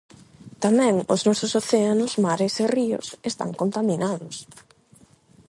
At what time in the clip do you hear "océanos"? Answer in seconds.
1.61-2.11